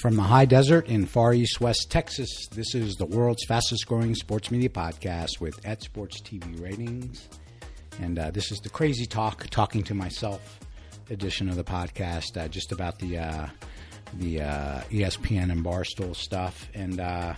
[0.00, 4.14] From the high desert in far east West Texas, this is the world's fastest growing
[4.14, 7.28] sports media podcast with at Sports TV ratings.
[8.00, 10.58] And uh, this is the Crazy Talk, talking to myself
[11.10, 13.46] edition of the podcast, uh, just about the uh,
[14.14, 16.70] the uh, ESPN and Barstool stuff.
[16.72, 17.34] And uh,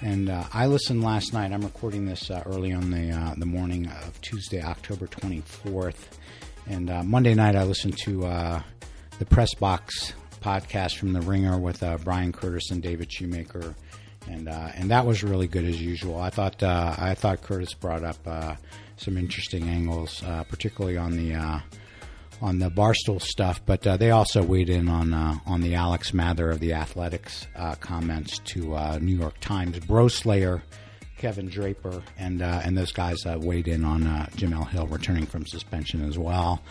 [0.00, 1.52] and uh, I listened last night.
[1.52, 6.16] I'm recording this early on the the morning of Tuesday, October 24th.
[6.66, 8.20] And Monday night, I listened to
[9.18, 13.74] the Press Box podcast from The Ringer with uh, Bryan Curtis and David Shoemaker,
[14.28, 16.18] and uh, and that was really good as usual.
[16.18, 18.56] I thought uh, I thought Curtis brought up uh,
[18.96, 21.60] some interesting angles, uh, particularly on the uh,
[22.40, 26.60] on the barstool stuff, but they also weighed in on on the Alex Mather of
[26.60, 27.46] the Athletic's
[27.80, 30.62] comments to New York Times, Bro Slayer.
[31.18, 34.04] Kevin Draper and and those guys weighed in on
[34.36, 36.62] Jemele Hill returning from suspension as well.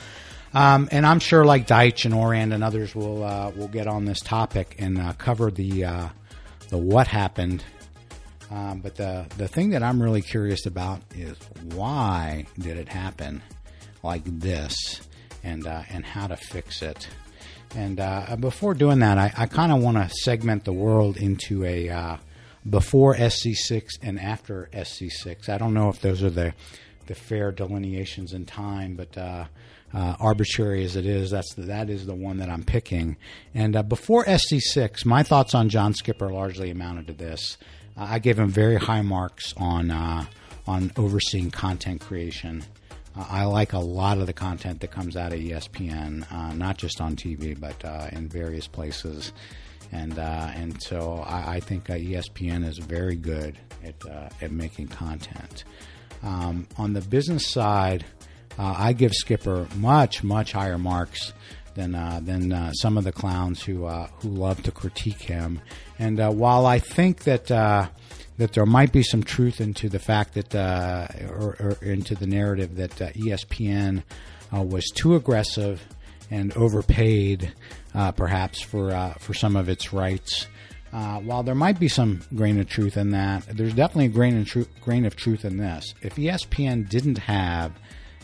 [0.53, 4.05] Um, and I'm sure, like Deitsch and Ourand and others, will uh, will get on
[4.05, 6.09] this topic and uh, cover the uh,
[6.69, 7.63] the what happened.
[8.49, 11.37] Um, but the the thing that I'm really curious about is
[11.73, 13.43] why did it happen
[14.01, 15.01] like this,
[15.43, 17.07] and uh, and how to fix it.
[17.75, 21.63] And uh, before doing that, I, I kind of want to segment the world into
[21.63, 22.17] a uh,
[22.67, 25.49] before SC6 and after SC6.
[25.49, 26.53] I don't know if those are the
[27.09, 29.45] the fair delineations in time, but uh,
[30.19, 33.17] arbitrary as it is, that's the, that is the one that I'm picking.
[33.53, 37.57] And uh, before SC6, my thoughts on John Skipper largely amounted to this.
[37.97, 40.25] Uh, I gave him very high marks on uh,
[40.67, 42.63] on overseeing content creation.
[43.17, 46.77] Uh, I like a lot of the content that comes out of ESPN, uh, not
[46.77, 49.33] just on TV, but in various places.
[49.91, 53.95] And and so I, I think ESPN is very good at
[54.39, 55.63] at making content.
[56.23, 58.05] Um, on the business side,
[58.57, 61.33] uh, I give Skipper much, much higher marks
[61.75, 65.61] than uh, than uh, some of the clowns who uh, who love to critique him.
[65.97, 67.87] And uh, while I think that uh,
[68.37, 72.75] that there might be some truth into the fact that or, or, into the narrative
[72.75, 74.03] that ESPN
[74.51, 75.85] was too aggressive
[76.31, 77.53] and overpaid,
[78.15, 80.47] perhaps for for some of its rights.
[80.91, 84.45] Uh, while there might be some grain of truth in that, there's definitely a grain
[84.81, 85.93] grain of truth in this.
[86.01, 87.73] If ESPN didn't have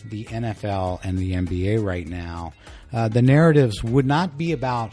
[0.05, 2.53] the NFL and the NBA right now,
[2.91, 4.91] uh, the narratives would not be about,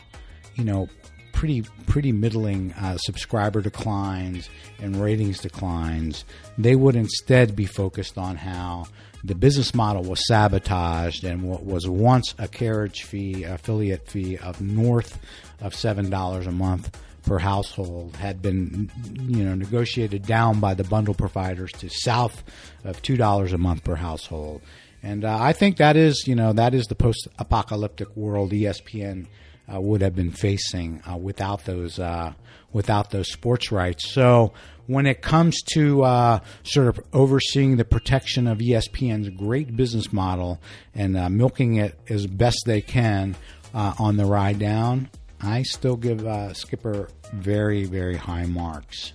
[0.54, 0.88] you know,
[1.32, 4.50] pretty pretty middling uh, subscriber declines
[4.80, 6.24] and ratings declines.
[6.58, 8.86] They would instead be focused on how
[9.24, 14.60] the business model was sabotaged and what was once a carriage fee, affiliate fee of
[14.60, 15.18] north
[15.60, 18.90] of seven dollars a month per household had been
[19.20, 22.42] you know negotiated down by the bundle providers to south
[22.84, 24.60] of two dollars a month per household
[25.02, 29.26] and uh, I think that is, you know, that is the post-apocalyptic world ESPN
[29.72, 32.32] uh, would have been facing uh, without those uh,
[32.72, 34.10] without those sports rights.
[34.12, 34.52] So
[34.86, 40.60] when it comes to uh, sort of overseeing the protection of ESPN's great business model
[40.94, 43.36] and uh, milking it as best they can
[43.74, 45.08] on the ride down,
[45.42, 46.26] I still give
[46.56, 49.12] Skipper very very high marks.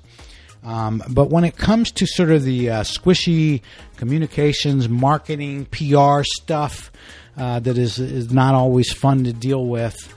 [0.63, 3.61] Um, but when it comes to sort of the uh, squishy
[3.95, 6.91] communications, marketing, PR stuff
[7.38, 10.13] uh, that is, is not always fun to deal with,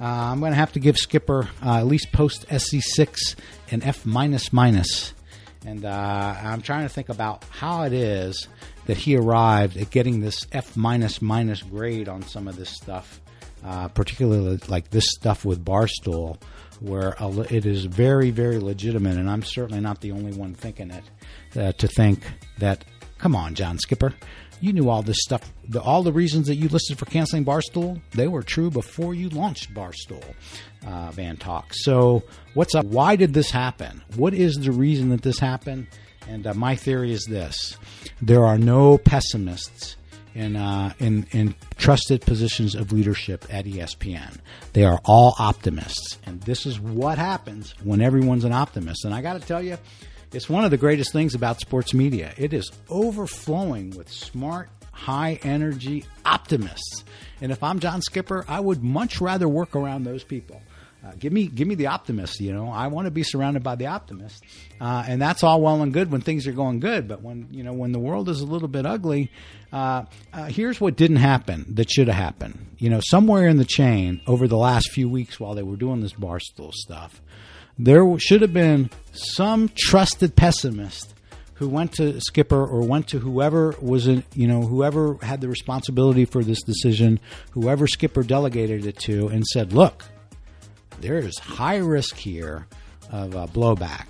[0.00, 3.34] uh, I'm going to have to give Skipper uh, at least post SC6
[3.70, 5.12] and F minus minus.
[5.66, 8.48] And uh, I'm trying to think about how it is
[8.86, 13.20] that he arrived at getting this F minus minus grade on some of this stuff,
[13.64, 16.38] uh, particularly like this stuff with Barstool
[16.80, 17.14] where
[17.50, 21.04] it is very, very legitimate, and I'm certainly not the only one thinking it,
[21.56, 22.22] uh, to think
[22.58, 22.84] that,
[23.18, 24.14] come on, John Skipper,
[24.60, 25.42] you knew all this stuff.
[25.68, 29.28] The, all the reasons that you listed for canceling Barstool, they were true before you
[29.30, 30.24] launched Barstool,
[30.86, 31.72] uh, Van Talk.
[31.72, 32.22] So,
[32.54, 32.86] what's up?
[32.86, 34.02] Why did this happen?
[34.16, 35.86] What is the reason that this happened?
[36.28, 37.76] And uh, my theory is this
[38.20, 39.96] there are no pessimists
[40.34, 44.36] in, uh, in, in trusted positions of leadership at ESPN.
[44.72, 46.18] They are all optimists.
[46.26, 49.04] And this is what happens when everyone's an optimist.
[49.04, 49.78] And I got to tell you,
[50.32, 52.32] it's one of the greatest things about sports media.
[52.36, 57.04] It is overflowing with smart, high energy optimists.
[57.40, 60.62] And if I'm John Skipper, I would much rather work around those people.
[61.02, 62.40] Uh, give me give me the optimist.
[62.40, 64.44] You know, I want to be surrounded by the optimist,
[64.80, 67.08] uh, and that's all well and good when things are going good.
[67.08, 69.30] But when you know when the world is a little bit ugly,
[69.72, 72.66] uh, uh here's what didn't happen that should have happened.
[72.76, 76.00] You know, somewhere in the chain over the last few weeks while they were doing
[76.02, 77.22] this barstool stuff,
[77.78, 81.14] there should have been some trusted pessimist
[81.54, 85.48] who went to Skipper or went to whoever was in, you know whoever had the
[85.48, 87.20] responsibility for this decision,
[87.52, 90.04] whoever Skipper delegated it to, and said, "Look."
[91.00, 92.66] There is high risk here
[93.10, 94.06] of uh, blowback,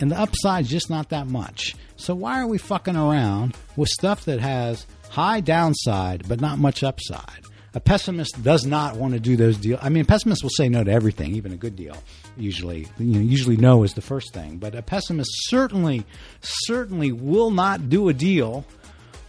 [0.00, 1.74] and the upside is just not that much.
[1.96, 6.82] So why are we fucking around with stuff that has high downside but not much
[6.82, 7.42] upside?
[7.74, 9.80] A pessimist does not want to do those deals.
[9.82, 11.96] I mean, pessimists will say no to everything, even a good deal.
[12.36, 14.58] Usually, you know, usually no is the first thing.
[14.58, 16.04] But a pessimist certainly,
[16.42, 18.66] certainly will not do a deal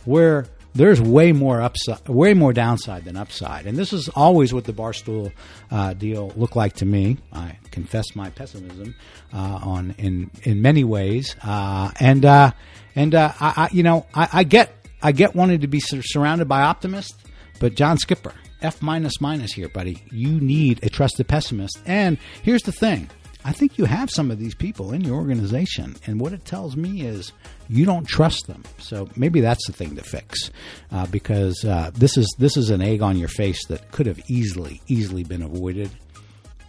[0.03, 3.65] where there's way more upside, way more downside than upside.
[3.65, 5.31] And this is always what the Barstool
[5.71, 7.17] uh, deal looked like to me.
[7.31, 8.95] I confess my pessimism
[9.33, 12.51] uh, on in in many ways, uh, and uh,
[12.95, 16.47] and uh, I, I, you know I, I get I get wanting to be surrounded
[16.47, 17.17] by optimists,
[17.59, 20.03] but John Skipper, F minus minus here, buddy.
[20.11, 21.79] You need a trusted pessimist.
[21.85, 23.09] And here's the thing.
[23.45, 26.75] I think you have some of these people in your organization, and what it tells
[26.77, 27.33] me is
[27.69, 28.63] you don't trust them.
[28.77, 30.49] So maybe that's the thing to fix,
[30.91, 34.19] uh, because uh, this is this is an egg on your face that could have
[34.29, 35.89] easily easily been avoided,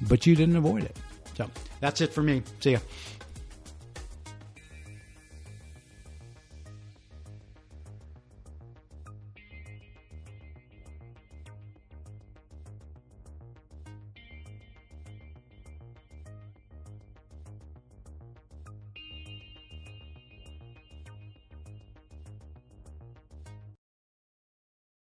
[0.08, 0.96] but you didn't avoid it.
[1.36, 1.48] So
[1.80, 2.42] that's it for me.
[2.60, 2.78] See ya.